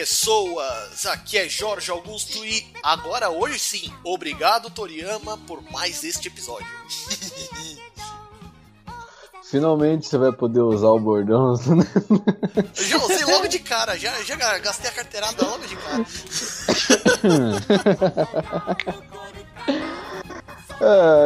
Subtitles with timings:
[0.00, 6.66] Pessoas, aqui é Jorge Augusto e agora, hoje sim, obrigado Toriyama por mais este episódio.
[9.44, 11.52] Finalmente você vai poder usar o bordão.
[11.52, 11.84] Né?
[12.72, 16.06] já usei logo de cara, já, já gastei a carteirada logo de cara.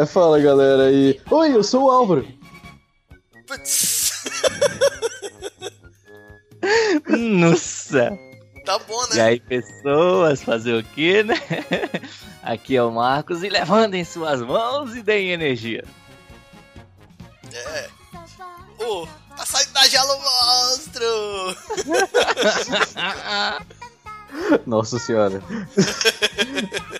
[0.02, 1.20] é, fala galera aí.
[1.30, 2.26] Oi, eu sou o Álvaro.
[7.08, 8.33] Nossa!
[8.64, 9.16] Tá bom, né?
[9.16, 11.34] E aí, pessoas, fazer o quê, né?
[12.42, 15.84] Aqui é o Marcos e levantem suas mãos e deem energia.
[17.52, 17.88] É.
[18.78, 21.56] Oh, tá saindo da gelo monstro!
[24.66, 25.42] Nossa senhora.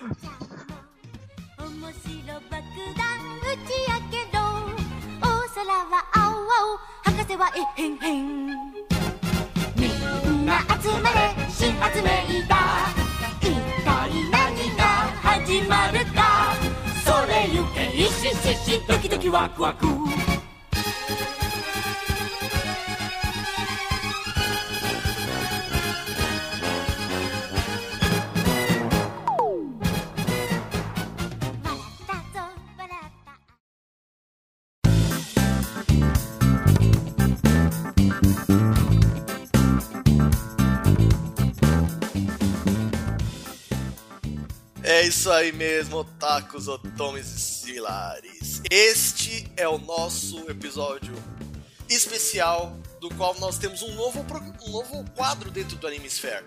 [44.87, 48.61] É isso aí mesmo, otakus, otomes e silares.
[48.71, 49.24] Este
[49.57, 51.15] é o nosso episódio
[51.89, 54.25] especial, do qual nós temos um novo,
[54.67, 56.45] um novo quadro dentro do Anime Sphere.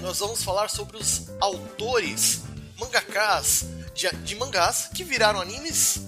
[0.00, 2.42] Nós vamos falar sobre os autores,
[2.78, 6.02] mangakas de, de mangás que viraram animes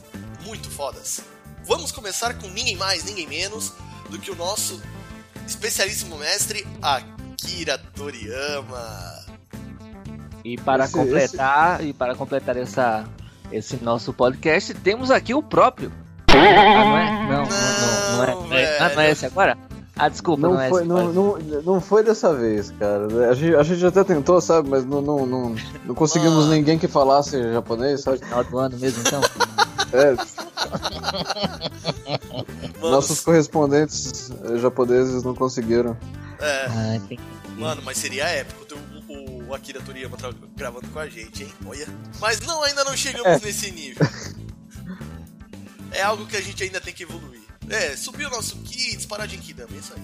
[0.45, 1.21] muito fodas.
[1.65, 3.73] Vamos começar com ninguém mais, ninguém menos
[4.11, 4.81] do que o nosso
[5.47, 9.25] especialíssimo mestre Akira Toriyama.
[10.45, 11.89] E para esse, completar, esse...
[11.89, 13.09] e para completar essa,
[13.51, 16.04] esse nosso podcast, temos aqui o próprio.
[16.35, 17.11] Ah, não é?
[17.13, 18.35] Não, não, não, não é.
[18.49, 18.79] Não é.
[18.79, 19.57] Ah, não é esse agora?
[19.97, 20.89] Ah, desculpa, não, não é foi, esse.
[20.89, 23.31] Não, não, não foi dessa vez, cara.
[23.31, 24.69] A gente, a gente até tentou, sabe?
[24.69, 26.51] Mas não, não, não, não conseguimos ah.
[26.51, 28.19] ninguém que falasse japonês, sabe?
[28.19, 29.21] Final do ano mesmo, então.
[29.93, 30.17] é.
[32.81, 35.97] Nossos correspondentes japoneses não conseguiram.
[36.41, 36.67] É.
[36.67, 37.01] Ah,
[37.57, 38.65] Mano, mas seria épico
[39.49, 40.17] o Akira Toriyama
[40.57, 41.53] gravando com a gente, hein?
[41.67, 41.87] Olha.
[42.21, 43.47] Mas não, ainda não chegamos é.
[43.47, 44.05] nesse nível.
[45.95, 47.43] É algo que a gente ainda tem que evoluir.
[47.71, 50.03] É, subir o nosso Ki, disparar de Kidama, é isso aí.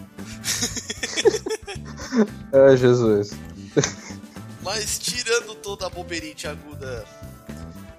[2.73, 3.31] é, Jesus.
[4.63, 7.05] Mas tirando toda a boberite aguda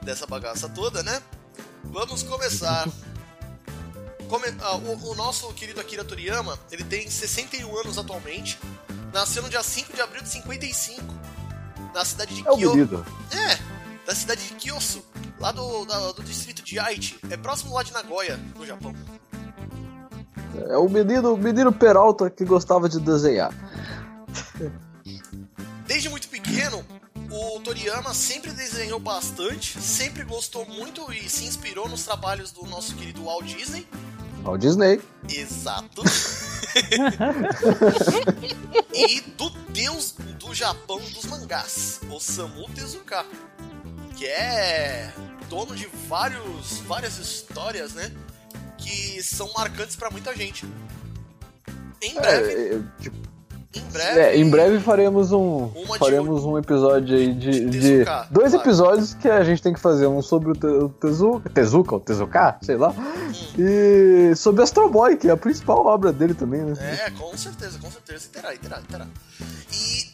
[0.01, 1.21] dessa bagaça toda, né?
[1.83, 2.87] Vamos começar.
[4.27, 4.47] Come...
[4.61, 8.57] Ah, o, o, nosso querido Akira Toriyama, ele tem 61 anos atualmente.
[9.13, 11.03] Nasceu no dia 5 de abril de 55
[11.93, 13.05] da cidade de é Kyoto.
[13.31, 13.59] É,
[14.11, 15.01] da cidade de Kyosu,
[15.39, 17.17] lá do, da, do distrito de Aichi.
[17.29, 18.93] É próximo lá de Nagoya, no Japão.
[20.69, 23.53] É o menino, o menino Peralta que gostava de desenhar.
[25.87, 26.85] Desde muito pequeno,
[27.29, 32.93] o Toriyama sempre desenhou bastante, sempre gostou muito e se inspirou nos trabalhos do nosso
[32.95, 33.87] querido Walt Disney.
[34.43, 34.99] Walt Disney.
[35.29, 36.03] Exato.
[38.93, 43.25] e do deus do Japão dos mangás, Osamu Tezuka,
[44.21, 45.11] que é
[45.49, 48.11] dono de vários, várias histórias, né?
[48.77, 50.63] Que são marcantes para muita gente.
[51.99, 52.51] Em breve.
[52.51, 53.17] É, é, tipo,
[53.73, 54.19] em breve.
[54.19, 58.57] É, em breve faremos um faremos um episódio aí de, de, de dois claro.
[58.57, 62.77] episódios que a gente tem que fazer um sobre o Tezuka, Tezuka ou Tezuka, sei
[62.77, 63.31] lá, hum.
[63.57, 66.75] e sobre Astro Boy, que é a principal obra dele também, né?
[67.07, 69.07] É, com certeza, com certeza, terá, terá, terá.
[69.73, 70.11] E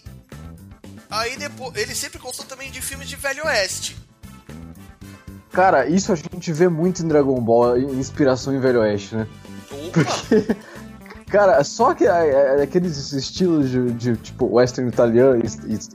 [1.10, 4.07] aí depois ele sempre gostou também de filmes de Velho Oeste.
[5.52, 9.28] Cara, isso a gente vê muito em Dragon Ball, inspiração em Velho Oeste, né?
[9.72, 10.04] Opa!
[10.04, 10.56] Porque
[11.30, 15.44] Cara, só que é, é, aqueles estilos de, de, tipo western italiano,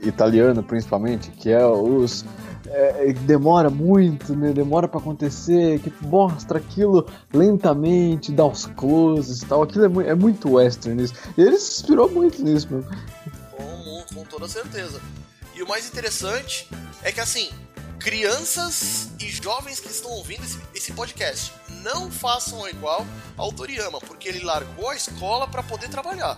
[0.03, 2.23] italiano principalmente, que é os
[2.67, 4.51] é, é, demora muito, né?
[4.53, 9.63] Demora para acontecer, que mostra aquilo lentamente, dá os closes e tal.
[9.63, 11.15] Aquilo é, é muito western isso.
[11.35, 12.85] E ele se inspirou muito nisso, mano.
[13.57, 15.01] Com, com toda certeza.
[15.55, 16.69] E o mais interessante
[17.01, 17.49] é que assim,
[18.03, 23.05] crianças e jovens que estão ouvindo esse, esse podcast, não façam igual
[23.37, 26.37] ao Toriyama, porque ele largou a escola para poder trabalhar.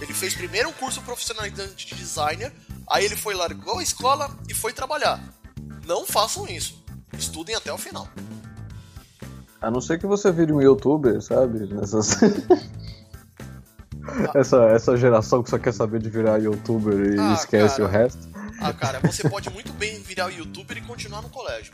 [0.00, 2.52] Ele fez primeiro um curso profissionalizante de designer,
[2.88, 5.20] aí ele foi largou a escola e foi trabalhar.
[5.84, 6.80] Não façam isso.
[7.18, 8.08] Estudem até o final.
[9.60, 11.66] A não ser que você vire um youtuber, sabe?
[11.66, 12.16] Nessas...
[14.34, 17.88] essa, essa geração que só quer saber de virar youtuber e ah, esquece cara.
[17.88, 18.29] o resto.
[18.60, 21.72] Ah, cara, você pode muito bem virar youtuber e continuar no colégio.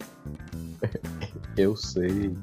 [1.56, 2.34] Eu sei.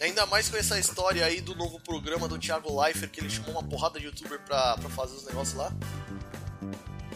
[0.00, 3.52] Ainda mais com essa história aí do novo programa do Thiago Leifert, que ele chamou
[3.52, 5.72] uma porrada de youtuber pra, pra fazer os negócios lá.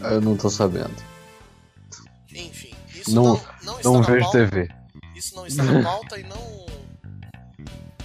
[0.01, 0.95] Eu não tô sabendo.
[2.33, 4.39] Enfim, isso não, não, não está não na vejo pauta.
[4.39, 4.69] TV.
[5.15, 6.67] Isso não está na pauta e não.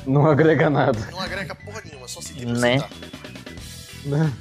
[0.06, 1.00] Não agrega nada.
[1.12, 2.78] Não agrega porra nenhuma, só se tem pra né?
[4.06, 4.34] Né?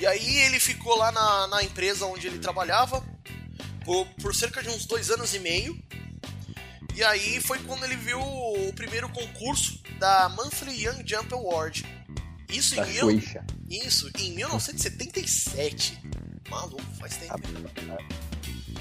[0.00, 3.02] E aí ele ficou lá na, na empresa onde ele trabalhava
[3.84, 5.78] por, por cerca de uns dois anos e meio.
[6.94, 11.84] E aí foi quando ele viu o primeiro concurso da Monthly Young Jump Award.
[12.48, 13.10] Isso em, mil...
[13.68, 16.00] Isso em 1977.
[16.48, 17.40] Maluco, faz tempo.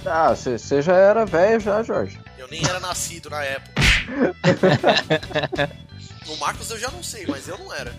[0.05, 2.19] Ah, você já era velho já, Jorge.
[2.37, 3.73] Eu nem era nascido na época.
[6.27, 7.97] no Marcos eu já não sei, mas eu não era.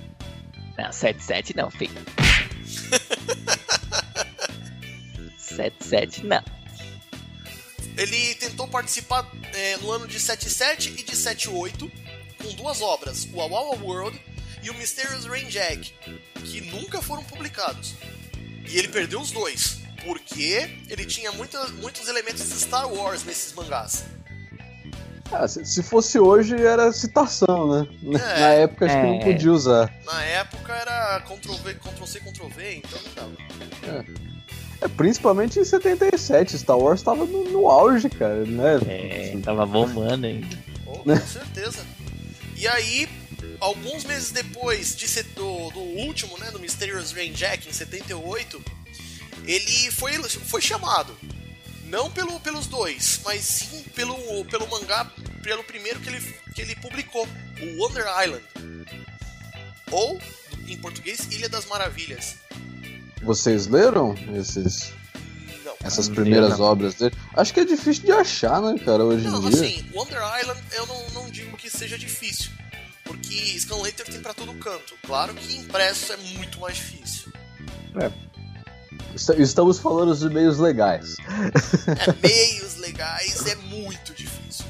[0.77, 1.95] Não, 77 não, filho.
[5.39, 6.43] 77 não.
[7.97, 11.91] Ele tentou participar é, no ano de 77 e de 78
[12.43, 14.21] com duas obras, o Awawa World
[14.63, 15.95] e o Mysterious Rain Jack,
[16.45, 17.95] que nunca foram publicados.
[18.69, 23.53] E ele perdeu os dois, porque ele tinha muita, muitos elementos de Star Wars nesses
[23.53, 24.05] mangás.
[25.33, 27.89] Ah, se, fosse hoje era citação, né?
[28.05, 29.01] É, Na época acho é.
[29.01, 29.93] que não podia usar.
[30.05, 33.37] Na época era Ctrl-V, Ctrl-C, Ctrl-V, então não dava.
[33.83, 34.35] É.
[34.85, 38.79] É, principalmente em 77, Star Wars tava no, no auge, cara, né?
[38.87, 40.59] É, tava bombando ainda.
[40.87, 41.85] Oh, com certeza.
[42.57, 43.09] E aí,
[43.61, 48.63] alguns meses depois de ser do, do último, né, do Mysterious Rain Jack, em 78,
[49.47, 51.17] ele foi, foi chamado.
[51.87, 55.11] Não pelo, pelos dois, mas sim pelo, pelo mangá,
[55.43, 56.21] pelo primeiro que ele,
[56.55, 57.27] que ele publicou,
[57.61, 58.45] o Wonder Island.
[59.91, 60.19] Ou,
[60.69, 62.37] em português, Ilha das Maravilhas.
[63.23, 64.93] Vocês leram esses
[65.65, 66.67] não, essas primeiras não.
[66.67, 67.15] obras dele?
[67.35, 69.61] Acho que é difícil de achar, né, cara, hoje não, em dia.
[69.61, 72.51] assim, Wonder Island eu não, não digo que seja difícil.
[73.05, 74.95] Porque Scanlater tem para todo canto.
[75.07, 77.33] Claro que impresso é muito mais difícil.
[78.01, 78.11] É.
[79.41, 81.17] Estamos falando de meios legais.
[81.21, 84.65] É, meios legais é muito difícil.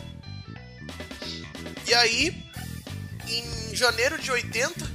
[1.86, 2.44] E aí,
[3.28, 4.93] em janeiro de 80,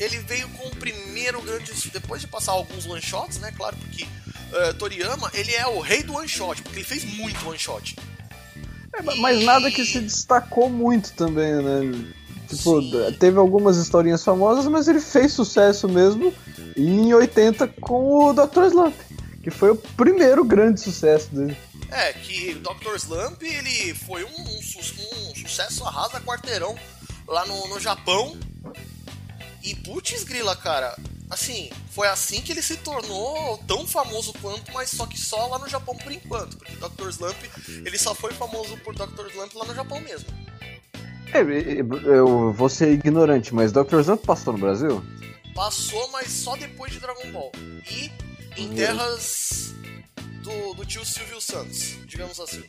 [0.00, 1.70] ele veio com o primeiro grande.
[1.92, 3.52] Depois de passar alguns one shots, né?
[3.56, 7.46] Claro, porque uh, Toriyama ele é o rei do one shot, porque ele fez muito
[7.46, 7.96] one shot.
[8.94, 12.14] É, mas nada que se destacou muito também, né?
[12.48, 13.16] Tipo, Sim.
[13.20, 16.34] teve algumas historinhas famosas, mas ele fez sucesso mesmo
[16.76, 18.64] em 80 com o Dr.
[18.64, 18.94] Slump,
[19.44, 21.56] que foi o primeiro grande sucesso dele.
[21.92, 22.96] É, que o Dr.
[22.96, 26.74] Slump ele foi um, um, um sucesso arrasa quarteirão
[27.28, 28.36] lá no, no Japão
[29.62, 30.96] e putz grila, cara,
[31.28, 35.58] assim, foi assim que ele se tornou tão famoso quanto, mas só que só lá
[35.58, 37.08] no Japão por enquanto, porque Dr.
[37.10, 37.36] Slump,
[37.68, 39.28] ele só foi famoso por Dr.
[39.30, 40.28] Slump lá no Japão mesmo.
[41.32, 44.00] É, eu vou ser ignorante, mas Dr.
[44.00, 45.04] Slump passou no Brasil?
[45.54, 47.52] Passou, mas só depois de Dragon Ball.
[47.88, 48.10] E
[48.56, 49.74] em terras
[50.42, 52.64] do, do tio Silvio Santos, digamos assim.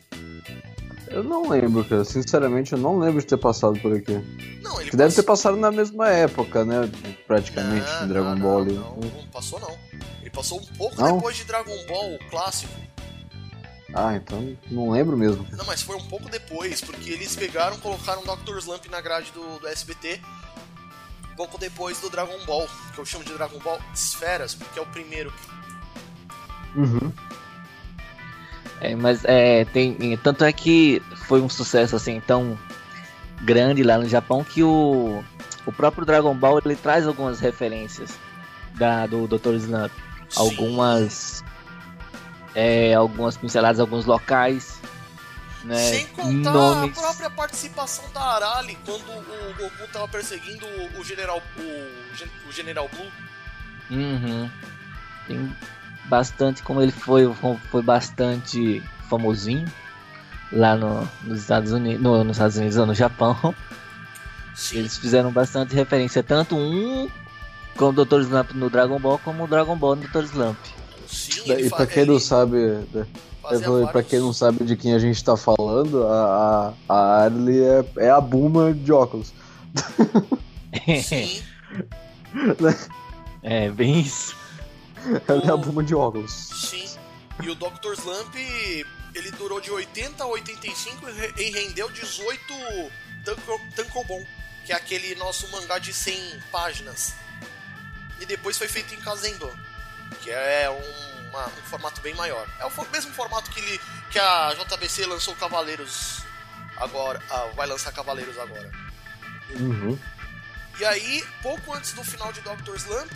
[1.11, 2.03] Eu não lembro, cara.
[2.05, 4.13] Sinceramente, eu não lembro de ter passado por aqui.
[4.61, 6.89] Não, ele que deve ter passado na mesma época, né?
[7.27, 8.65] Praticamente, não, Dragon não, Ball.
[8.65, 9.77] Não, não, não, passou não.
[10.21, 12.73] Ele passou um pouco depois de Dragon Ball clássico.
[13.93, 15.45] Ah, então não lembro mesmo.
[15.51, 18.57] Não, mas foi um pouco depois, porque eles pegaram colocaram Dr.
[18.59, 20.21] Slump na grade do, do SBT.
[21.35, 24.85] Pouco depois do Dragon Ball, que eu chamo de Dragon Ball Esferas, porque é o
[24.85, 25.33] primeiro.
[26.75, 27.11] Uhum.
[28.81, 30.17] É, mas é, tem.
[30.17, 32.57] Tanto é que foi um sucesso assim tão
[33.41, 35.23] grande lá no Japão que o,
[35.67, 38.17] o próprio Dragon Ball ele traz algumas referências
[38.73, 39.53] da, do Dr.
[39.53, 39.91] Slump.
[40.35, 41.43] Algumas.
[42.55, 44.81] É, algumas pinceladas, alguns locais.
[45.63, 46.97] Né, Sem contar nomes.
[46.97, 50.65] a própria participação da Arali quando o Goku tava perseguindo
[50.97, 53.11] o General, o, o General Blue.
[53.91, 54.49] Uhum.
[55.27, 55.55] Tem
[56.05, 57.31] bastante, como ele foi,
[57.69, 59.65] foi bastante famosinho
[60.51, 63.55] lá no, nos Estados Unidos, no, nos Estados Unidos, no Japão.
[64.55, 64.79] Sim.
[64.79, 67.09] Eles fizeram bastante referência, tanto um
[67.77, 68.21] com o Dr.
[68.21, 70.23] Slump no Dragon Ball, como o Dragon Ball no Dr.
[70.25, 70.57] Slump.
[71.07, 72.57] Sim, e pra quem não sabe.
[73.49, 77.61] Eu pra quem não sabe de quem a gente tá falando, a, a, a Arlie
[77.61, 79.33] é, é a Buma de óculos.
[81.03, 81.41] Sim.
[83.43, 84.35] é, bem isso.
[85.27, 86.31] Ela é a Buma de óculos.
[86.31, 86.89] Sim.
[87.41, 87.93] E o Dr.
[87.93, 92.53] Slump, ele durou de 80 a 85 e rendeu 18
[93.75, 94.25] Tankobon,
[94.65, 97.13] que é aquele nosso mangá de 100 páginas.
[98.19, 99.51] e depois foi feito em Kazemban,
[100.21, 102.47] que é um, uma, um formato bem maior.
[102.59, 103.81] É o mesmo formato que, ele,
[104.11, 106.21] que a JBC lançou Cavaleiros
[106.77, 108.71] agora, ah, vai lançar Cavaleiros agora.
[109.59, 109.97] Uhum.
[110.79, 113.11] E aí, pouco antes do final de Doctor Slump,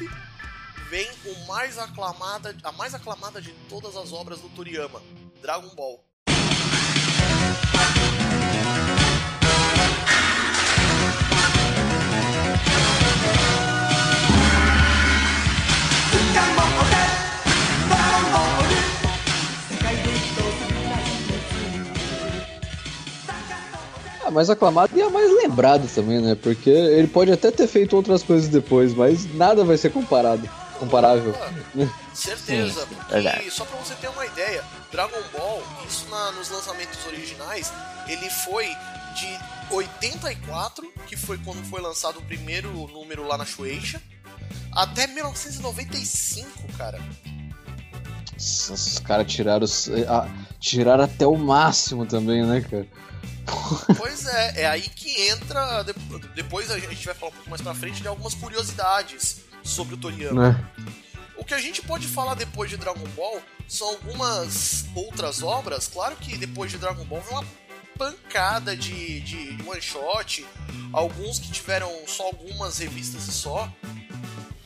[0.90, 5.02] vem o mais aclamada, a mais aclamada de todas as obras do Toriyama,
[5.42, 6.04] Dragon Ball.
[24.24, 26.36] A mais aclamada e a mais lembrada também, né?
[26.36, 30.50] Porque ele pode até ter feito outras coisas depois, mas nada vai ser comparado.
[30.80, 31.34] Comparável.
[31.42, 33.52] Ah, certeza, Sim, porque verdade.
[33.52, 37.72] só pra você ter uma ideia, Dragon Ball, isso na, nos lançamentos originais,
[38.08, 38.68] ele foi
[39.16, 44.02] de 84, que foi quando foi lançado o primeiro número lá na Shueisha,
[44.72, 47.00] até 1995, cara.
[48.38, 49.66] Os caras tiraram,
[50.60, 52.88] tiraram até o máximo também, né, cara?
[53.98, 55.84] Pois é, é aí que entra.
[56.34, 59.98] Depois a gente vai falar um pouco mais pra frente de algumas curiosidades sobre o
[59.98, 60.64] Toriyama.
[60.80, 60.96] É.
[61.36, 65.88] O que a gente pode falar depois de Dragon Ball são algumas outras obras.
[65.88, 67.46] Claro que depois de Dragon Ball vem uma
[67.98, 70.46] pancada de, de one shot,
[70.94, 73.72] alguns que tiveram só algumas revistas e só.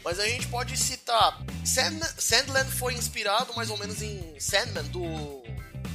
[0.03, 1.43] Mas a gente pode citar.
[1.65, 5.43] Sand, Sandland foi inspirado mais ou menos em Sandman do,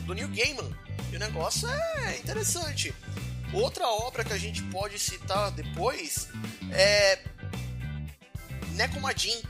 [0.07, 0.71] do New Gaiman.
[1.13, 2.95] E o negócio é interessante.
[3.53, 6.29] Outra obra que a gente pode citar depois
[6.73, 7.19] é
[8.75, 9.41] Nekomadin,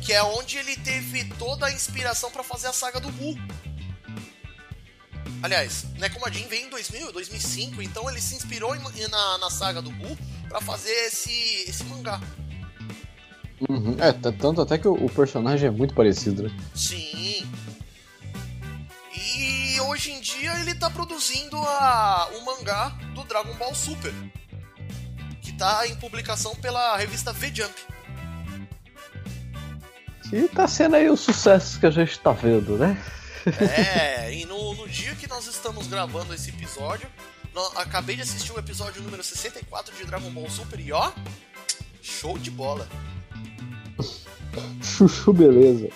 [0.00, 3.36] que é onde ele teve toda a inspiração para fazer a saga do Buu.
[5.42, 10.16] Aliás, Nekomadin veio em 2000, 2005, então ele se inspirou na, na saga do Buu
[10.48, 12.20] para fazer esse, esse mangá.
[13.68, 13.96] Uhum.
[13.98, 16.50] É, tanto até que o, o, personagem é muito parecido, né?
[16.74, 17.46] Sim.
[19.16, 24.12] E hoje em dia ele tá produzindo a, o mangá do Dragon Ball Super.
[25.54, 27.72] Que tá em publicação pela revista V-Jump.
[30.32, 33.00] E tá sendo aí o sucesso que a gente tá vendo, né?
[33.60, 37.08] É, e no, no dia que nós estamos gravando esse episódio,
[37.76, 41.12] acabei de assistir o episódio número 64 de Dragon Ball Super e ó,
[42.02, 42.88] show de bola.
[44.82, 45.88] Chuchu, beleza.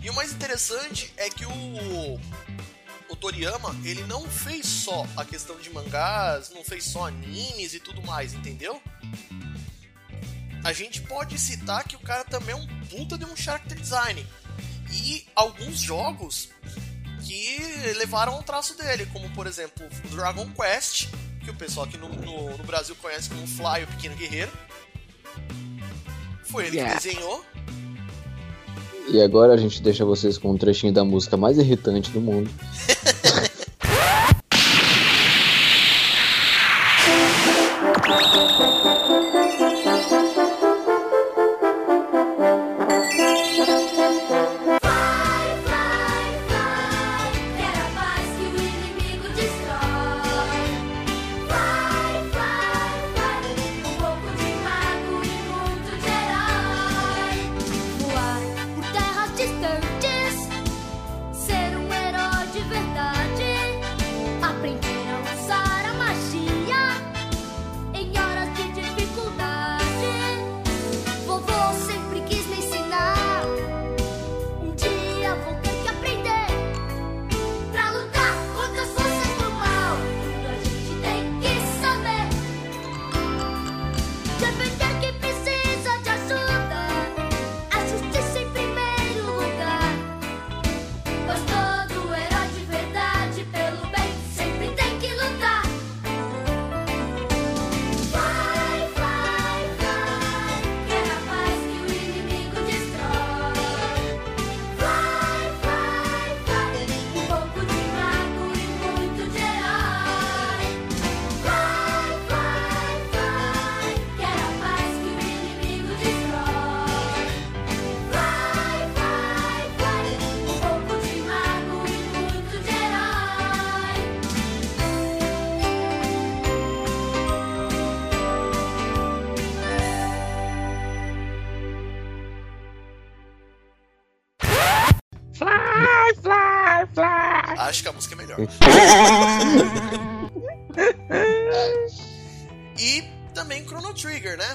[0.00, 2.20] E o mais interessante é que o,
[3.14, 7.80] o Toriyama, ele não fez só a questão de mangás, não fez só animes e
[7.80, 8.80] tudo mais, entendeu?
[10.64, 14.26] A gente pode citar que o cara também é um puta de um character design
[14.90, 16.48] e alguns jogos
[17.22, 17.58] que
[17.98, 21.08] levaram ao traço dele, como por exemplo Dragon Quest,
[21.42, 24.52] que o pessoal aqui no, no, no Brasil conhece como Fly, o Pequeno Guerreiro.
[26.44, 26.96] Foi ele yeah.
[26.96, 27.44] que desenhou.
[29.08, 32.50] E agora a gente deixa vocês com um trechinho da música mais irritante do mundo.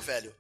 [0.10, 0.34] velho?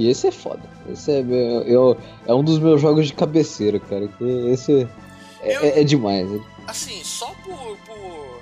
[0.00, 0.62] Que esse é foda.
[0.88, 4.08] Esse é, é, é um dos meus jogos de cabeceira, cara.
[4.08, 4.88] Que esse
[5.42, 6.26] é, eu, é, é demais.
[6.66, 8.40] Assim, só por, por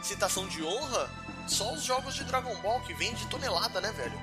[0.00, 1.10] citação de honra,
[1.48, 4.18] só os jogos de Dragon Ball que vêm de tonelada, né, velho?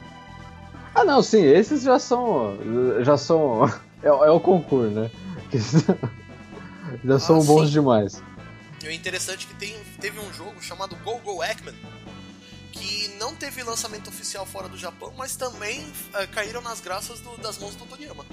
[0.95, 2.57] Ah, não, sim, esses já são.
[3.03, 3.69] Já são.
[4.01, 5.11] É, é o concurso, né?
[7.03, 7.73] já ah, são bons sim.
[7.73, 8.23] demais.
[8.81, 11.75] E o interessante é que tem, teve um jogo chamado Go Go Eggman,
[13.19, 17.57] não teve lançamento oficial fora do Japão, mas também uh, caíram nas graças do, das
[17.57, 18.25] mãos do Toriyama.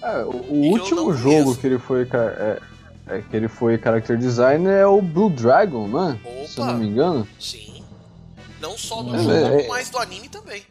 [0.00, 2.60] É, o, o último jogo que ele foi é,
[3.08, 6.18] é, que ele foi character design é o Blue Dragon, né?
[6.24, 7.28] Opa, Se eu não me engano.
[7.40, 7.84] Sim.
[8.60, 10.64] Não só do jogo, mas do anime também.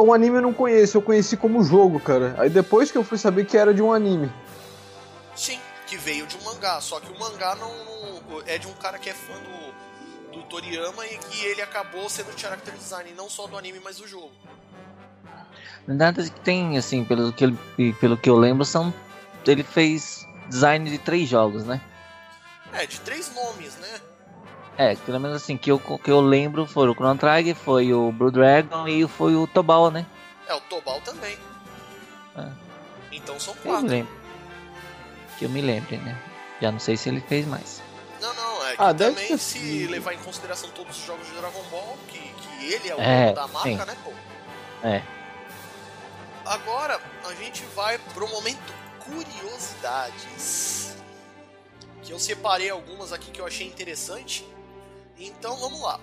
[0.00, 2.34] Então, o anime eu não conheço, eu conheci como jogo, cara.
[2.38, 4.32] Aí depois que eu fui saber que era de um anime.
[5.36, 8.72] Sim, que veio de um mangá, só que o mangá não, não é de um
[8.72, 13.28] cara que é fã do, do Toriyama e que ele acabou sendo character design, não
[13.28, 14.30] só do anime, mas do jogo.
[15.86, 17.58] Nada que tem, assim, pelo que, ele,
[18.00, 18.94] pelo que eu lembro, são.
[19.46, 21.78] Ele fez design de três jogos, né?
[22.72, 24.00] É, de três nomes, né?
[24.80, 28.10] É, pelo menos assim, que eu, que eu lembro foi o Chrono Trigger, foi o
[28.10, 30.06] Blue Dragon e foi o Tobal, né?
[30.48, 31.36] É, o Tobal também.
[32.34, 32.48] É.
[33.12, 33.94] Então são quatro.
[33.94, 34.06] Eu
[35.36, 36.18] que eu me lembre, né?
[36.62, 37.82] Já não sei se ele fez mais.
[38.22, 41.62] Não, não, é que ah, também se levar em consideração todos os jogos de Dragon
[41.70, 43.76] Ball, que, que ele é o é, da marca, sim.
[43.76, 44.12] né, pô?
[44.82, 45.02] É.
[46.46, 50.96] Agora a gente vai pro momento curiosidades.
[52.02, 54.42] Que eu separei algumas aqui que eu achei interessante.
[55.20, 56.00] Então vamos lá.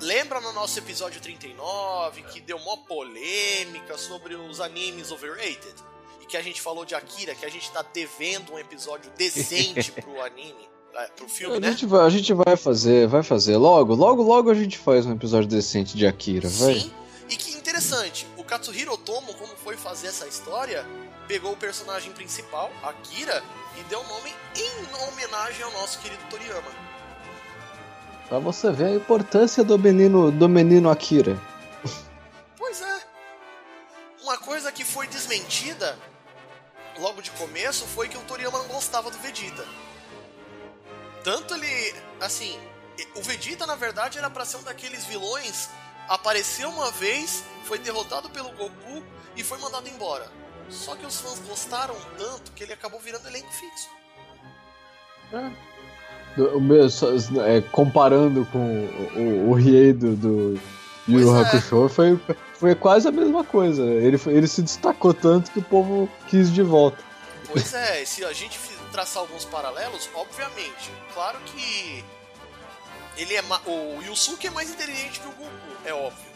[0.00, 5.74] Lembra no nosso episódio 39 que deu uma polêmica sobre os animes overrated?
[6.22, 9.92] E que a gente falou de Akira, que a gente tá devendo um episódio decente
[9.92, 11.70] pro anime, é, pro filme, a né?
[11.72, 13.56] Gente vai, a gente vai fazer, vai fazer.
[13.56, 16.74] Logo, logo, logo a gente faz um episódio decente de Akira, vai.
[16.74, 16.92] Sim,
[17.28, 20.86] e que interessante, o Katsuhiro Otomo, como foi fazer essa história,
[21.26, 23.42] pegou o personagem principal, Akira,
[23.78, 26.87] e deu o nome em homenagem ao nosso querido Toriyama.
[28.28, 31.40] Pra você ver a importância do menino, do menino Akira.
[32.56, 33.00] Pois é.
[34.22, 35.98] Uma coisa que foi desmentida
[36.98, 39.64] logo de começo foi que o Toriyama não gostava do Vegeta.
[41.24, 42.58] Tanto ele, assim,
[43.14, 45.68] o Vegeta na verdade era para ser um daqueles vilões,
[46.08, 49.02] apareceu uma vez, foi derrotado pelo Goku
[49.36, 50.30] e foi mandado embora.
[50.68, 53.88] Só que os fãs gostaram tanto que ele acabou virando elenco fixo.
[55.32, 55.52] É meu,
[57.46, 60.60] é, comparando com o, o, o Riei do, do
[61.08, 61.40] Yu é.
[61.40, 62.20] Hakusho, foi,
[62.54, 63.82] foi quase a mesma coisa.
[63.82, 66.98] Ele, ele se destacou tanto que o povo quis de volta.
[67.46, 68.58] Pois é, se a gente
[68.92, 72.04] traçar alguns paralelos, obviamente, claro que
[73.16, 75.50] ele é o Yusuke é mais inteligente que o Goku,
[75.84, 76.28] é óbvio.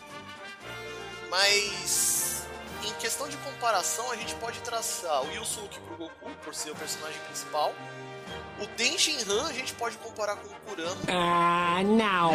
[1.31, 2.45] Mas
[2.85, 6.75] em questão de comparação, a gente pode traçar o Yusuke pro Goku por ser o
[6.75, 7.73] personagem principal
[8.61, 10.97] o Denshin Han a gente pode comparar com o Kurama.
[11.09, 12.33] Ah, não.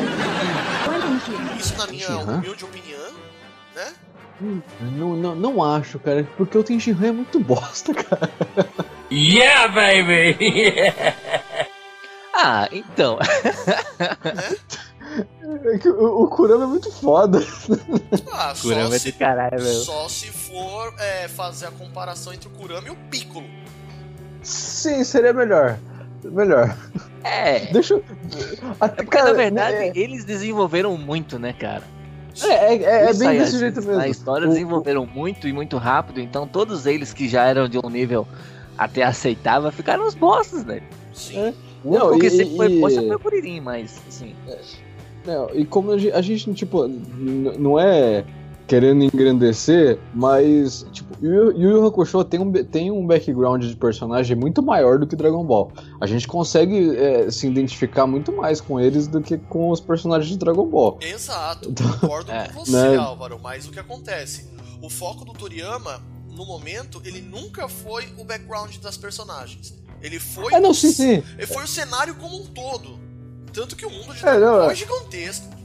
[1.57, 3.13] Isso na minha humilde opinião,
[3.75, 3.93] né?
[4.41, 8.31] Hum, não, não, não acho, cara, porque o Tenshin Han é muito bosta, cara.
[9.12, 10.38] Yeah, baby!
[12.36, 13.17] ah, então.
[15.73, 17.39] É que o, o Kurama é muito foda.
[18.31, 19.79] Ah, Kurama é de caralho, velho.
[19.79, 23.47] Só se for é, fazer a comparação entre o Kurama e o Piccolo.
[24.41, 25.78] Sim, seria melhor.
[26.23, 26.76] Melhor.
[27.23, 27.71] É.
[27.71, 28.04] Deixa eu.
[28.80, 29.91] Até, é porque, cara, na verdade, é...
[29.95, 31.84] eles desenvolveram muito, né, cara?
[32.43, 34.02] É, é, é, é bem desse jeito mesmo.
[34.02, 35.08] A história o, desenvolveram o...
[35.08, 38.28] muito e muito rápido, então todos eles que já eram de um nível
[38.78, 40.82] até aceitável ficaram os bosses, né?
[41.13, 41.39] Sim.
[41.39, 41.54] É.
[41.84, 42.80] Não, porque e, sempre foi e...
[42.80, 44.36] bosta foi Kuririn, mas assim.
[44.47, 44.60] É.
[45.26, 48.23] Não, e como a gente, a gente tipo, não é
[48.67, 54.62] querendo engrandecer, mas, tipo, Yu Yu Hakusho tem um, tem um background de personagem muito
[54.62, 55.71] maior do que Dragon Ball.
[56.01, 60.30] A gente consegue é, se identificar muito mais com eles do que com os personagens
[60.30, 60.99] de Dragon Ball.
[61.01, 62.97] Exato, então, concordo é, com você, né?
[62.97, 64.49] Álvaro, mas o que acontece?
[64.82, 69.73] O foco do Toriyama, no momento, ele nunca foi o background das personagens.
[70.01, 71.23] Ele foi, é, não, sim, sim.
[71.38, 72.99] Ele foi o cenário como um todo.
[73.53, 75.57] Tanto que o mundo de é, Dragon Ball é, é gigantesco.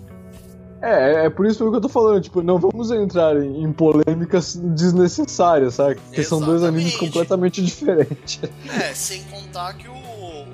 [0.82, 4.56] É, é por isso que eu tô falando, tipo, não vamos entrar em, em polêmicas
[4.56, 5.94] desnecessárias, sabe?
[5.94, 8.40] Porque são dois animes completamente diferentes.
[8.80, 9.92] É, sem contar que o,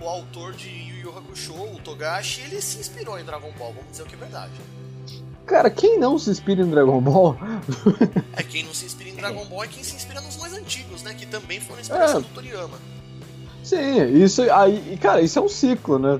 [0.03, 3.91] o autor de Yu Yu Hakusho, o Togashi, ele se inspirou em Dragon Ball, vamos
[3.91, 4.53] dizer o que é verdade.
[5.47, 7.35] Cara, quem não se inspira em Dragon Ball?
[8.37, 11.03] É quem não se inspira em Dragon Ball é quem se inspira nos mais antigos,
[11.03, 11.15] né?
[11.15, 12.23] Que também foram inspiração É.
[12.23, 12.79] do Toriyama.
[13.65, 16.19] Sim, isso aí, cara, isso é um ciclo, né?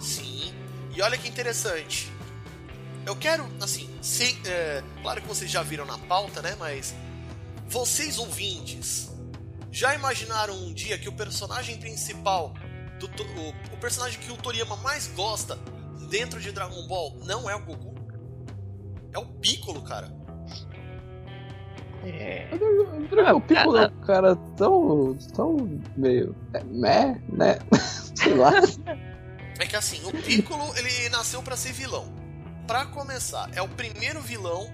[0.00, 0.52] Sim.
[0.94, 2.12] E olha que interessante.
[3.06, 6.56] Eu quero, assim, sem, é, claro que vocês já viram na pauta, né?
[6.58, 6.92] Mas
[7.68, 9.08] vocês ouvintes
[9.70, 12.52] já imaginaram um dia que o personagem principal,
[12.98, 15.56] do, o, o personagem que o Toriyama mais gosta
[16.10, 17.94] dentro de Dragon Ball não é o Goku?
[19.12, 20.12] É o Piccolo, cara.
[22.02, 22.48] É.
[23.32, 25.16] o Piccolo é um cara tão.
[25.32, 26.34] tão meio.
[26.52, 27.22] É, né?
[27.28, 27.58] né?
[28.16, 28.50] Sei lá.
[29.60, 32.25] É que assim, o Piccolo ele nasceu pra ser vilão.
[32.66, 34.68] Pra começar, é o primeiro vilão.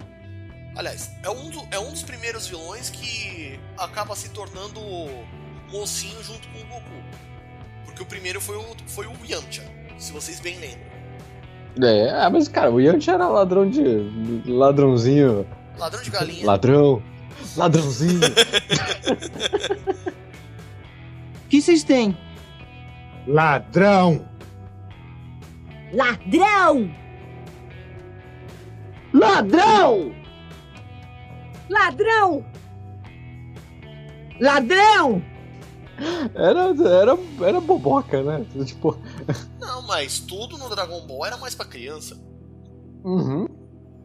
[0.74, 4.80] Aliás, é um, do- é um dos primeiros vilões que acaba se tornando
[5.70, 7.02] mocinho junto com o Goku.
[7.84, 9.62] Porque o primeiro foi o, foi o Yamcha,
[9.98, 10.92] se vocês bem lembram.
[11.86, 13.82] É, ah, mas cara, o Yantia era ladrão de.
[14.50, 15.46] ladrãozinho.
[15.78, 16.46] Ladrão de galinha.
[16.46, 17.02] Ladrão.
[17.56, 18.20] Ladrãozinho.
[21.44, 22.16] O que vocês têm?
[23.26, 24.26] Ladrão!
[25.92, 26.94] Ladrão!
[29.12, 30.14] Ladrão!
[31.68, 32.44] Ladrão!
[34.40, 35.22] Ladrão!
[36.34, 38.44] Era, era, era boboca, né?
[38.64, 38.98] Tipo.
[39.60, 42.16] Não, mas tudo no Dragon Ball era mais pra criança.
[43.04, 43.46] Uhum.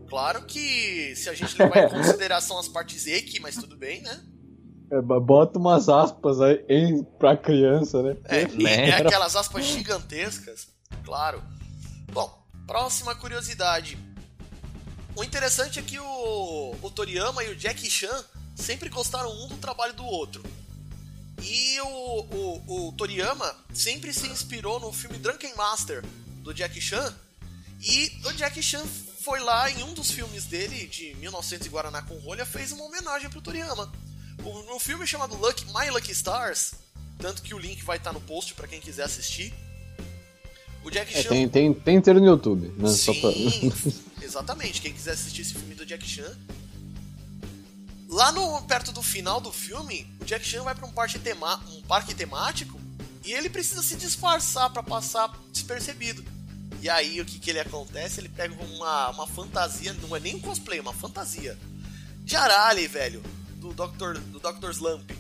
[0.10, 4.20] Claro que se a gente levar em consideração as partes Eki, mas tudo bem, né?
[4.92, 8.16] É, bota umas aspas aí em, pra criança, né?
[8.26, 8.90] É, Né?
[8.90, 10.70] é aquelas aspas gigantescas,
[11.04, 11.42] claro.
[12.14, 12.32] Bom,
[12.66, 13.98] próxima curiosidade.
[15.18, 18.24] O interessante é que o, o Toriyama e o Jackie Chan
[18.56, 20.44] sempre gostaram um do trabalho do outro.
[21.42, 26.04] E o, o, o Toriyama sempre se inspirou no filme Drunken Master
[26.44, 27.14] do Jackie Chan.
[27.82, 28.84] E o Jackie Chan
[29.22, 32.86] foi lá em um dos filmes dele, de 1900 e Guaraná com rolha, fez uma
[32.86, 33.92] homenagem pro Toriyama.
[34.44, 36.74] O- No filme chamado Lucky, My Lucky Stars,
[37.20, 39.54] tanto que o link vai estar no post pra quem quiser assistir.
[40.84, 41.30] O Jack É, Chan.
[41.30, 42.90] tem, tem, tem inteiro no YouTube, né?
[42.90, 43.72] Sim,
[44.28, 44.82] exatamente.
[44.82, 46.38] Quem quiser assistir esse filme do Jack Chan.
[48.10, 51.62] Lá no perto do final do filme, o Jack Chan vai pra um parque, tema,
[51.70, 52.80] um parque temático
[53.26, 56.24] e ele precisa se disfarçar pra passar despercebido.
[56.82, 58.22] E aí o que, que ele acontece?
[58.22, 61.58] Ele pega uma, uma fantasia, não é nem um cosplay, é uma fantasia.
[62.24, 63.22] De Arale, velho,
[63.58, 64.20] do Dr.
[64.20, 64.70] do Dr.
[64.72, 65.12] Slump.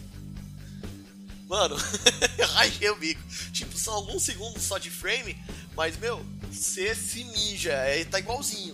[1.50, 1.76] Mano,
[2.56, 3.22] rachei o bico.
[3.52, 5.38] Tipo, são alguns segundos só de frame,
[5.76, 8.74] mas, meu, você se mija, é, tá igualzinho.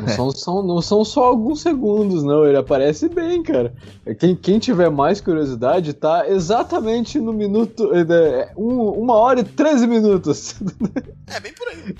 [0.00, 2.44] Não são, são- não são só alguns segundos, não.
[2.46, 3.74] Ele aparece bem, cara.
[4.20, 7.90] Quem, quem tiver mais curiosidade, tá exatamente no minuto.
[7.94, 10.54] é, um- uma hora e 13 minutos.
[11.26, 11.96] É, bem por aí.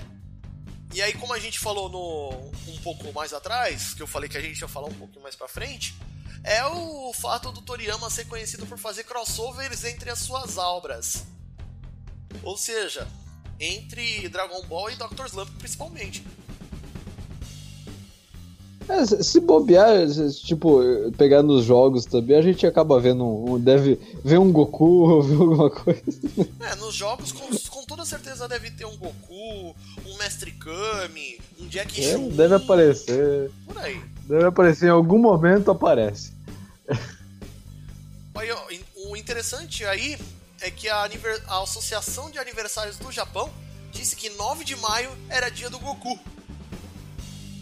[0.93, 2.29] E aí, como a gente falou no
[2.71, 5.35] um pouco mais atrás, que eu falei que a gente ia falar um pouquinho mais
[5.35, 5.95] pra frente,
[6.43, 11.25] é o fato do Toriyama ser conhecido por fazer crossovers entre as suas obras.
[12.43, 13.07] Ou seja,
[13.59, 15.25] entre Dragon Ball e Dr.
[15.27, 16.23] Slump principalmente.
[18.87, 19.89] É, se- bobear,
[20.45, 20.79] tipo,
[21.17, 23.59] pegar nos jogos também, a gente acaba vendo um.
[23.59, 26.01] deve ver um Goku ou ver alguma coisa.
[26.59, 31.67] É, nos jogos com, com toda certeza deve ter um Goku, um Mestre Kami, um
[31.67, 33.49] Jack É, Chun, deve aparecer.
[33.65, 33.99] por aí.
[34.27, 36.31] Deve aparecer em algum momento aparece.
[38.35, 40.15] Aí, ó, in- o interessante aí
[40.65, 41.07] é que a,
[41.47, 43.51] a Associação de Aniversários do Japão
[43.91, 46.19] disse que 9 de maio era dia do Goku.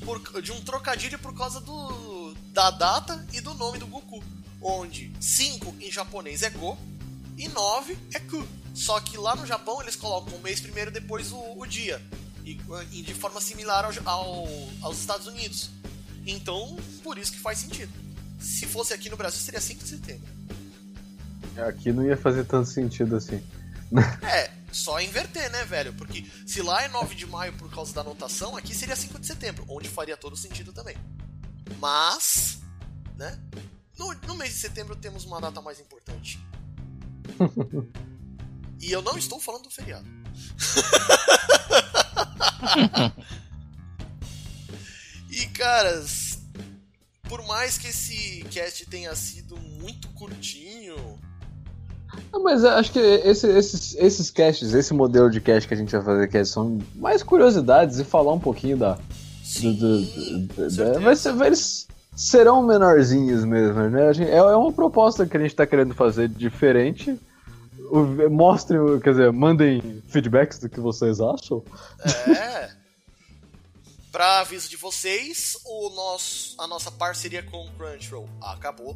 [0.04, 4.24] Por- de um trocadilho por causa do, da data e do nome do Goku.
[4.62, 6.78] Onde 5 em japonês é Go
[7.38, 8.46] e 9 é Ku.
[8.74, 12.02] Só que lá no Japão eles colocam o mês primeiro depois o, o dia.
[12.46, 12.60] E,
[12.92, 14.48] e de forma similar ao, ao-
[14.82, 15.70] aos Estados Unidos.
[16.26, 17.92] Então, por isso que faz sentido.
[18.40, 20.28] Se fosse aqui no Brasil, seria 5 de setembro.
[21.58, 23.44] Aqui não ia fazer tanto sentido assim.
[24.24, 25.94] É, só inverter, né, velho?
[25.94, 29.28] Porque se lá é 9 de maio por causa da anotação, aqui seria 5 de
[29.28, 30.98] setembro, onde faria todo sentido também.
[31.80, 32.60] Mas,
[33.16, 33.40] né?
[33.98, 36.44] No, no mês de setembro temos uma data mais importante.
[38.82, 40.08] e eu não estou falando do feriado.
[45.30, 46.40] e, caras,
[47.30, 51.20] por mais que esse cast tenha sido muito curtinho,
[52.32, 55.92] Não, mas acho que esse- esses, esses casts, esse modelo de cast que a gente
[55.92, 58.98] vai fazer aqui são mais curiosidades e falar um pouquinho da.
[59.62, 61.00] do- do- do- da- certeza.
[61.00, 64.14] vai ser, vai- eles serão menorzinhos mesmo, né?
[64.14, 67.20] Gente- é, é uma proposta que a gente tá querendo fazer diferente.
[68.32, 71.64] Mostrem, quer dizer, mandem feedbacks do que vocês acham.
[72.28, 72.70] É.
[74.12, 78.96] Pra aviso de vocês, o nosso, a nossa parceria com o Crunchyroll acabou.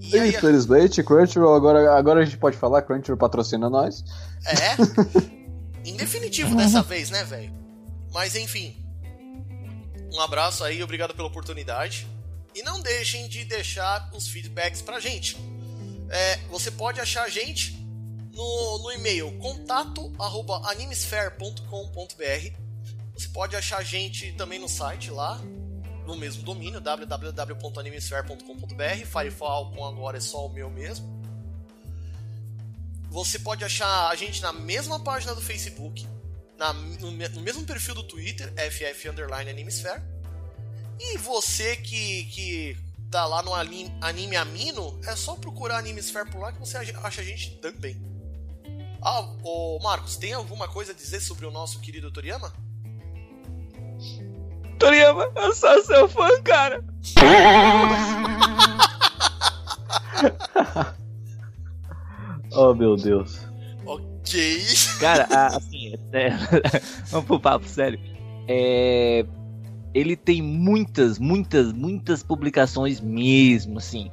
[0.00, 4.04] E aí, Infelizmente, Crunchyroll, agora, agora a gente pode falar, Crunchyroll patrocina nós.
[4.46, 5.40] é.
[5.84, 7.54] Em definitivo dessa vez, né, velho?
[8.12, 8.76] Mas enfim.
[10.12, 12.06] Um abraço aí, obrigado pela oportunidade.
[12.54, 15.36] E não deixem de deixar os feedbacks pra gente.
[16.10, 17.78] É, você pode achar a gente
[18.34, 22.56] no, no e-mail contato arroba animesphere.com.br
[23.14, 25.40] Você pode achar a gente também no site lá,
[26.10, 31.20] no mesmo domínio, www.animesphere.com.br Firefall com agora é só o meu mesmo.
[33.08, 36.06] Você pode achar a gente na mesma página do Facebook,
[36.58, 40.00] na- no, no mesmo perfil do Twitter, FF Animesphere.
[40.98, 42.76] E você que, que
[43.10, 47.20] tá lá no Anim- Anime Amino, é só procurar Animesphere por lá que você acha
[47.20, 47.96] a gente também.
[49.02, 52.52] Ah, ô Marcos, tem alguma coisa a dizer sobre o nosso querido Toriyama?
[54.80, 56.82] Toriyama, eu sou seu fã, cara.
[62.52, 63.46] Oh, meu Deus.
[63.86, 64.58] Ok.
[64.98, 66.30] Cara, a- assim, é,
[67.10, 67.98] vamos pro papo sério.
[68.48, 69.24] É,
[69.94, 74.10] ele tem muitas, muitas, muitas publicações mesmo, assim.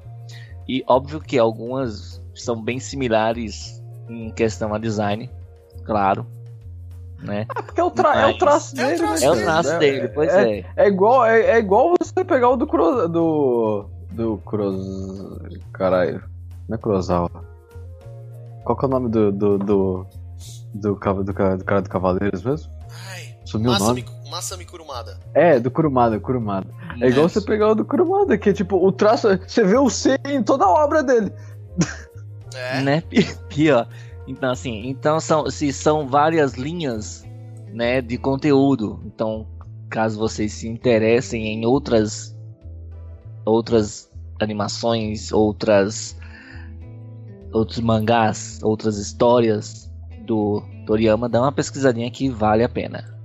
[0.67, 5.30] E óbvio que algumas são bem similares em questão a design,
[5.84, 6.27] claro.
[7.19, 7.45] Né?
[7.65, 9.69] Porque é o, tra é o traço É o dele, traço né, É o traço
[9.71, 10.60] É- dele, pois é.
[10.60, 10.65] é.
[10.75, 13.08] É igual, é, é igual você pegar o do Cro...
[13.08, 13.86] do.
[14.12, 14.80] Do Croz.
[15.73, 16.23] Caralho.
[16.69, 17.30] Não é Kurosawa.
[18.63, 19.32] Qual que é o nome do.
[19.32, 19.58] do.
[19.58, 20.08] do,
[20.73, 22.71] do, do, do cara do Cavaleiros mesmo?
[23.13, 24.03] Ai, Sumiu o nome.
[24.03, 25.17] Masami, Masami Kurumada.
[25.34, 26.67] É, do Kurumada, Kurumada.
[27.01, 29.27] É igual você pegar o do Kurumada, que é tipo, o traço.
[29.47, 31.32] Você vê o C em toda a obra dele.
[32.56, 32.82] É.
[32.82, 33.01] né?
[33.01, 33.88] Pi- Pior.
[34.27, 37.25] Então, assim, então são, se são várias linhas,
[37.73, 39.01] né, de conteúdo.
[39.05, 39.47] Então,
[39.89, 42.35] caso vocês se interessem em outras
[43.45, 44.11] outras
[44.41, 46.17] animações, outras
[47.53, 49.89] outros mangás, outras histórias
[50.25, 53.17] do Toriyama, dá uma pesquisadinha que vale a pena.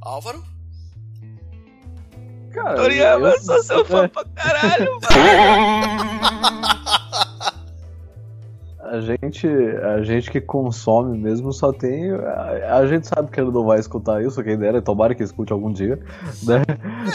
[0.00, 0.42] Álvaro?
[2.52, 4.98] Cara, Toriyama, eu- sou seu fã pra caralho,
[8.90, 12.10] A gente, a gente que consome mesmo só tem.
[12.12, 15.52] A, a gente sabe que ele não vai escutar isso, quem dera, tomara que escute
[15.52, 15.96] algum dia.
[16.42, 16.62] Né?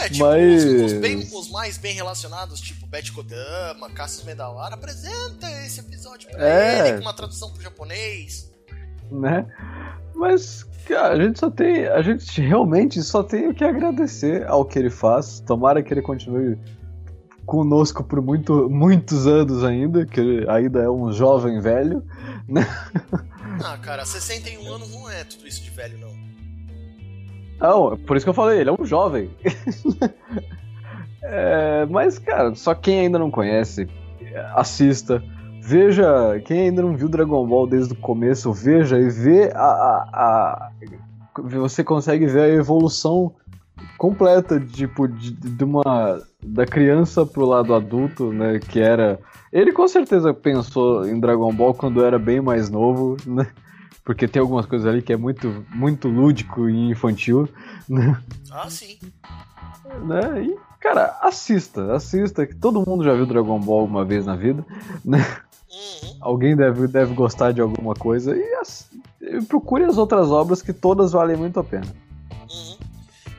[0.02, 4.74] É, tipo, Mas- os, os bem- os mais bem relacionados, tipo Beth Kodama, Cassius Medawara,
[4.74, 6.88] apresenta esse episódio pra É.
[6.88, 8.52] ele com uma tradução pro japonês.
[9.10, 9.46] né?
[10.14, 11.86] Mas, cara, a gente só tem.
[11.88, 15.40] A gente realmente só tem o que agradecer ao que ele faz.
[15.40, 16.56] Tomara que ele continue
[17.46, 22.02] conosco por muito, muitos anos ainda, que ainda é um jovem velho.
[23.64, 26.24] Ah, cara, 61 anos não é tudo isso de velho, não.
[27.60, 29.30] Não, por isso que eu falei, ele é um jovem.
[31.22, 33.88] É, mas, cara, só quem ainda não conhece,
[34.54, 35.22] assista.
[35.62, 39.62] Veja, quem ainda não viu Dragon Ball desde o começo, veja e vê a.
[39.62, 40.70] a- a-
[41.42, 43.32] você consegue ver a evolução
[43.96, 46.20] completa, tipo, de, de uma.
[46.44, 48.58] Da criança pro lado adulto, né?
[48.58, 49.18] Que era.
[49.52, 53.46] Ele com certeza pensou em Dragon Ball quando era bem mais novo, né?
[54.04, 57.48] Porque tem algumas coisas ali que é muito, muito lúdico e infantil,
[57.88, 58.20] né?
[58.52, 58.98] Ah, sim.
[60.04, 60.42] né?
[60.42, 64.64] E, cara, assista, assista, que todo mundo já viu Dragon Ball uma vez na vida,
[65.02, 65.18] né?
[65.72, 66.16] Uhum.
[66.20, 68.62] Alguém deve, deve gostar de alguma coisa e,
[69.22, 71.86] e procure as outras obras que todas valem muito a pena.
[72.30, 72.76] Uhum.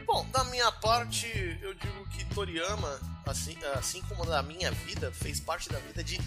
[0.08, 1.28] Bom, da minha parte,
[1.62, 2.05] eu digo
[2.36, 6.20] Toriyama, assim, assim como na minha vida, fez parte da vida de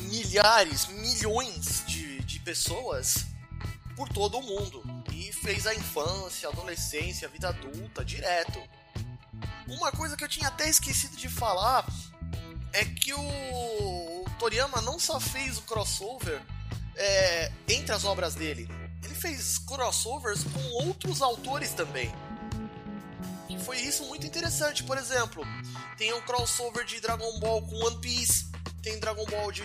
[0.00, 3.26] milhares, milhões de, de pessoas
[3.94, 4.82] por todo o mundo.
[5.12, 8.58] E fez a infância, a adolescência, a vida adulta, direto.
[9.68, 11.86] Uma coisa que eu tinha até esquecido de falar
[12.72, 16.40] é que o Toriyama não só fez o crossover
[16.96, 18.68] é, entre as obras dele,
[19.02, 22.10] ele fez crossovers com outros autores também.
[23.64, 24.82] Foi isso muito interessante.
[24.84, 25.42] Por exemplo,
[25.96, 28.46] tem um crossover de Dragon Ball com One Piece,
[28.82, 29.62] tem Dragon Ball de.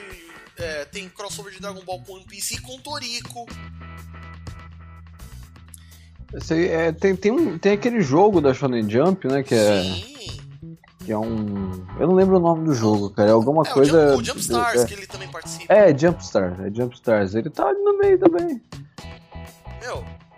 [0.57, 3.45] é, tem crossover de Dragon Ball com One Piece e com Toriko.
[6.33, 9.41] Esse, é, tem, tem, um, tem aquele jogo da Shonen Jump, né?
[9.41, 10.37] Que é, Sim.
[11.03, 11.85] que é um.
[11.99, 13.29] Eu não lembro o nome do jogo, cara.
[13.29, 14.15] É alguma É, coisa.
[14.15, 15.73] o, Jump, o Jump Stars, é, que ele também participa.
[15.73, 17.33] É, Jumpstars, é Jumpstars.
[17.35, 18.61] Ele tá ali no meio também.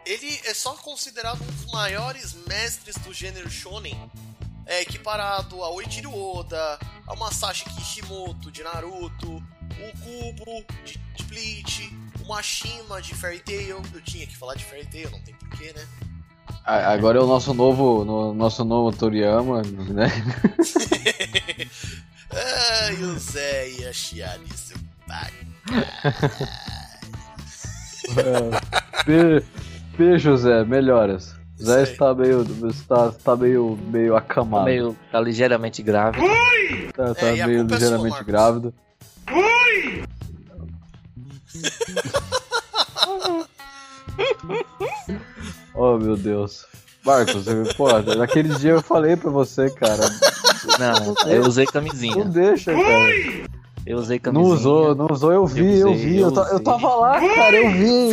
[0.06, 3.98] Ele é só considerado um dos maiores mestres do gênero shonen.
[4.66, 12.28] É equiparado a Oichiro Oda, a Masashi Kishimoto de Naruto, o Kubo de, Bleach, o
[12.28, 13.82] Mashima de Fairy Tail.
[13.94, 15.88] Eu tinha que falar de Fairy Tail, não tem porquê, né?
[16.64, 20.08] Agora é o nosso novo, no- nosso novo Toriyama, né?
[22.34, 25.32] Ai, o Zé ia chiar de seu pai.
[30.02, 31.36] Be- Beijo, Zé, melhoras.
[31.62, 34.66] Zé está meio, está, está meio, meio acamado.
[34.66, 36.18] Meio, tá ligeiramente grave.
[36.96, 38.74] Tá, tá É, meio é sua, ligeiramente grávido.
[45.74, 46.66] oh, meu Deus.
[47.06, 50.04] Marcos, eu- pô, naquele dia eu falei pra você, cara.
[50.80, 52.26] Não, eu usei Não camisinha.
[52.26, 53.52] deixa, cara.
[53.86, 54.54] Eu usei Não camisinha.
[54.56, 56.18] usou, não usou, eu vi, eu, Eu usei, vi.
[56.20, 58.12] eu Eu, eu tava lá, cara, eu vi.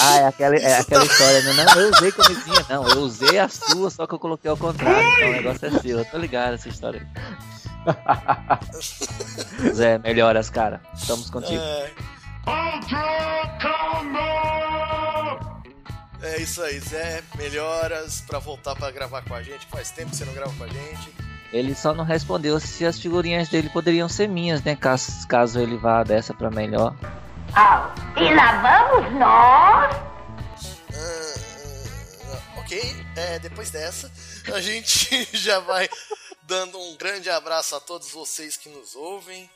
[0.00, 1.52] Ah, é aquela, é aquela história, né?
[1.64, 2.88] Não, eu usei camisinha, não.
[2.88, 5.06] Eu usei a sua, só que eu coloquei ao contrário.
[5.16, 5.98] Então o negócio é seu.
[5.98, 7.06] Eu tô ligado essa história aí.
[9.74, 10.80] Zé, melhoras, cara.
[10.94, 11.60] Estamos contigo.
[11.60, 11.90] É,
[16.22, 17.22] é isso aí, Zé.
[17.36, 19.66] Melhoras pra voltar pra gravar com a gente.
[19.66, 21.12] Faz tempo que você não grava com a gente.
[21.52, 24.74] Ele só não respondeu se as figurinhas dele poderiam ser minhas, né?
[24.74, 26.96] Caso, caso ele vá dessa pra melhor.
[28.16, 29.94] E lá vamos nós.
[30.94, 34.10] Ah, ok, é, depois dessa,
[34.54, 35.88] a gente já vai
[36.44, 39.50] dando um grande abraço a todos vocês que nos ouvem.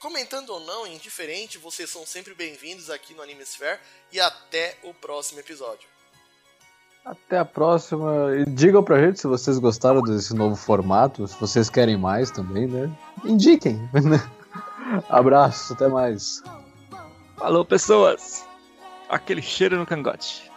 [0.00, 3.80] Comentando ou não, indiferente, vocês são sempre bem-vindos aqui no Animesphere
[4.10, 5.93] e até o próximo episódio.
[7.04, 8.34] Até a próxima.
[8.36, 12.66] E digam pra gente se vocês gostaram desse novo formato, se vocês querem mais também,
[12.66, 12.90] né?
[13.24, 13.88] Indiquem.
[15.08, 16.42] Abraço, até mais.
[17.36, 18.46] Falou, pessoas!
[19.08, 20.50] Aquele cheiro no cangote.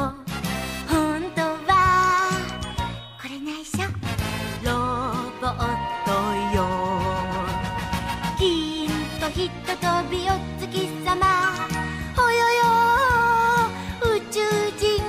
[0.00, 0.27] あ
[9.88, 11.24] とひととびお月さま
[12.14, 12.64] ほよよ。
[14.02, 14.40] 宇宙
[14.76, 15.02] 人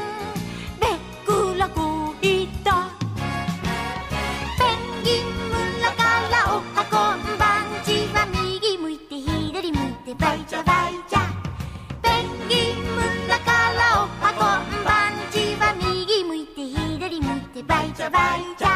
[0.80, 0.90] べっ
[1.26, 2.88] くらこいた。
[4.58, 10.16] ペンギン村からおはこんばんちは右向いて左向いて。
[10.16, 11.20] バイチャバイチャ。
[12.02, 17.64] ペンギン村からおはこんばんちは右向いて左向いて。
[17.64, 18.69] バイチャバイチャ。